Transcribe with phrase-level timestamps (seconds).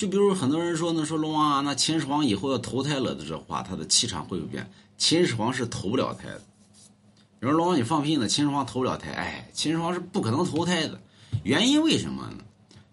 [0.00, 4.72] 就比如很多人说呢，说龙王啊，那秦始皇以后要投胎了的这话，他的气场会不会变？
[4.96, 6.40] 秦始皇是投不了胎的。
[7.38, 8.26] 你说龙王你放屁呢？
[8.26, 10.98] 秦始皇投不了胎，哎，秦始皇是不可能投胎的。
[11.42, 12.42] 原因为什么呢？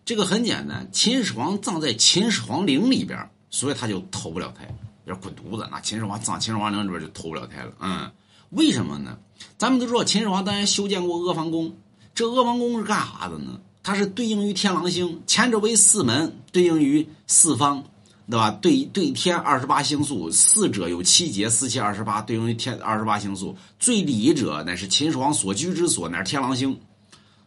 [0.03, 4.67] 这个很简单，秦始皇葬在秦始皇陵里边，所以他就投不了胎。
[5.05, 7.71] 要滚犊子，那秦始皇葬秦始皇陵里边就投不了胎了。
[7.79, 8.11] 嗯，
[8.49, 9.17] 为什么呢？
[9.57, 11.73] 咱们都知道秦始皇当年修建过阿房宫，
[12.13, 13.61] 这阿房宫是干啥的呢？
[13.87, 17.81] 它是对应于天狼星，前者为四门，对应于四方，
[18.29, 18.51] 对吧？
[18.51, 23.55] 对对天二十八星宿，四者有七节，四七二十八，对应于天二十八星宿。
[23.79, 26.77] 最里者乃是秦始皇所居之所，乃是天狼星。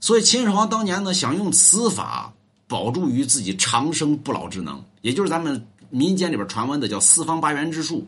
[0.00, 2.33] 所以秦始皇当年呢，想用此法
[2.66, 8.06] 保住于自己长生不老之能，也就是咱们民间里边传闻的叫四方八元之术。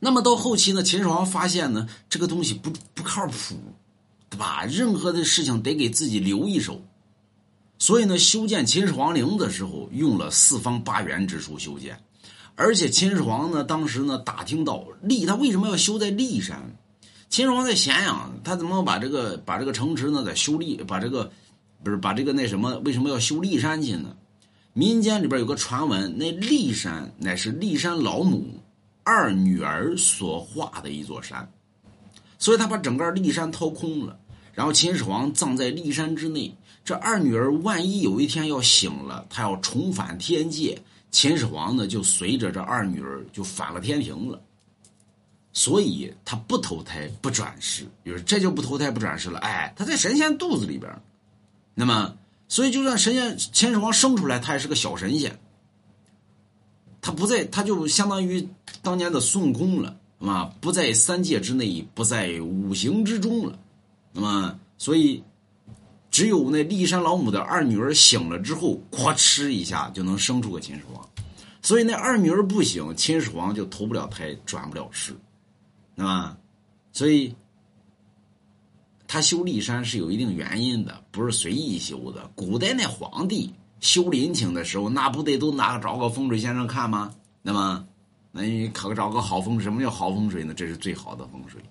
[0.00, 3.54] 那么到后期呢，秦始皇发现呢，这个东西不不靠谱。
[4.30, 4.62] 对吧？
[4.68, 6.82] 任何的事情得给自己留一手，
[7.78, 11.98] 所以呢，修建秦始皇陵的时候用了四方八圆之术修建，
[12.56, 16.76] 而且秦始皇呢，当时呢打听到骊，他为什么要修在骊山？
[17.28, 20.84] 秦始皇在咸阳，他怎么把这个把这个城池呢在修骊？
[20.84, 21.30] 把这个
[21.84, 22.78] 不是把这个那什么？
[22.84, 24.16] 为什么要修骊山去呢？
[24.72, 28.60] 民间里边有个传闻，那骊山乃是骊山老母
[29.04, 31.48] 二女儿所画的一座山。
[32.38, 34.18] 所以他把整个骊山掏空了，
[34.58, 36.52] 然后秦始皇葬在骊山之内。
[36.84, 40.76] 这二女儿万一有一天要醒了，她要重返天界，
[41.12, 44.42] 秦始皇呢就随着这二女儿就反了天庭了。
[45.52, 49.38] 所以他不投胎不转世，就是这就不投胎不转世了。
[49.38, 50.92] 哎，他在神仙肚子里边，
[51.72, 52.16] 那么
[52.48, 55.38] 所以就算神仙秦始皇生出来，他也是个小神仙，
[57.00, 58.48] 他不在，他就相当于
[58.82, 59.96] 当年的孙悟空了。
[60.18, 63.56] 啊不在三界之内，不在五行之中了。
[64.20, 65.22] 那么，所以
[66.10, 71.08] 只有那骊山老母的二女儿醒了之后，咵哧一下就能生出个秦始皇。
[71.62, 75.16] 所以那二女儿不醒，秦始皇就投不了胎，转不了世。
[75.94, 76.36] 那么，
[76.92, 77.32] 所以
[79.06, 82.28] 他修骊山是有一定原因的，不是随意修的。
[82.34, 87.14] 古代那皇帝修陵寝的时候，那不得都拿找个风水先生看吗？
[87.40, 87.86] 那么。
[88.30, 89.62] 那你可找个好风水？
[89.62, 90.52] 什么叫好风水呢？
[90.52, 91.62] 这是最好的风水。